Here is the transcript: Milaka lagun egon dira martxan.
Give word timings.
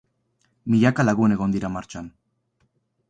Milaka 0.75 1.05
lagun 1.09 1.35
egon 1.37 1.53
dira 1.57 1.71
martxan. 1.75 2.09